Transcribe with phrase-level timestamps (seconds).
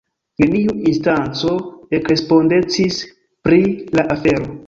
[0.43, 1.51] Neniu instanco
[1.99, 2.99] ekrespondecis
[3.49, 3.61] pri
[3.99, 4.53] la afero.